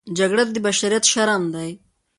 [0.17, 1.71] جګړه د بشریت شرم دی